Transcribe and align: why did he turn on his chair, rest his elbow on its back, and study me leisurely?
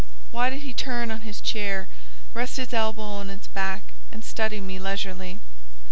why 0.31 0.49
did 0.49 0.61
he 0.61 0.73
turn 0.73 1.11
on 1.11 1.21
his 1.21 1.39
chair, 1.39 1.87
rest 2.33 2.57
his 2.57 2.73
elbow 2.73 3.03
on 3.03 3.29
its 3.29 3.45
back, 3.45 3.83
and 4.11 4.23
study 4.23 4.59
me 4.59 4.79
leisurely? 4.79 5.39